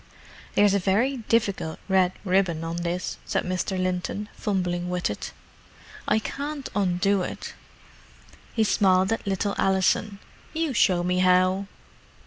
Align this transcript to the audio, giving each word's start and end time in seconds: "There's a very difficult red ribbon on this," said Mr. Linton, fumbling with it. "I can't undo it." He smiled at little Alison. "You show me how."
"There's 0.55 0.73
a 0.73 0.79
very 0.79 1.17
difficult 1.17 1.77
red 1.87 2.13
ribbon 2.25 2.63
on 2.63 2.77
this," 2.77 3.19
said 3.23 3.43
Mr. 3.43 3.77
Linton, 3.79 4.29
fumbling 4.33 4.89
with 4.89 5.11
it. 5.11 5.31
"I 6.07 6.17
can't 6.17 6.67
undo 6.75 7.21
it." 7.21 7.53
He 8.55 8.63
smiled 8.63 9.13
at 9.13 9.27
little 9.27 9.53
Alison. 9.59 10.17
"You 10.53 10.73
show 10.73 11.03
me 11.03 11.19
how." 11.19 11.67